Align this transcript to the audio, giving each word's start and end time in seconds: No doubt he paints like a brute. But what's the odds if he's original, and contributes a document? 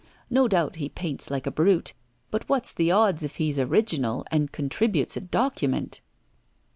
No 0.31 0.47
doubt 0.47 0.77
he 0.77 0.89
paints 0.89 1.29
like 1.29 1.45
a 1.45 1.51
brute. 1.51 1.93
But 2.31 2.49
what's 2.49 2.73
the 2.73 2.89
odds 2.89 3.21
if 3.23 3.35
he's 3.35 3.59
original, 3.59 4.25
and 4.31 4.51
contributes 4.51 5.15
a 5.15 5.21
document? 5.21 6.01